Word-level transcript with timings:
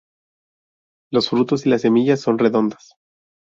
Los 1.13 1.29
frutos 1.29 1.67
y 1.67 1.69
las 1.69 1.81
semillas 1.83 2.21
son 2.21 2.39
redondas. 2.39 2.95